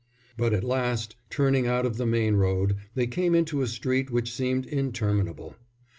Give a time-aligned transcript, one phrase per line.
[0.35, 4.33] But at last, turning out of the main road, they came into a street which
[4.33, 5.55] seemed interminable.